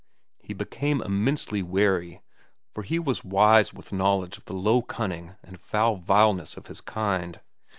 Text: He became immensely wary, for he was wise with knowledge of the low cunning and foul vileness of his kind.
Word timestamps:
He 0.39 0.55
became 0.55 1.03
immensely 1.03 1.61
wary, 1.61 2.23
for 2.71 2.81
he 2.81 2.97
was 2.97 3.23
wise 3.23 3.71
with 3.71 3.93
knowledge 3.93 4.35
of 4.35 4.45
the 4.45 4.55
low 4.55 4.81
cunning 4.81 5.35
and 5.43 5.61
foul 5.61 5.97
vileness 5.97 6.57
of 6.57 6.65
his 6.65 6.81
kind. 6.81 7.39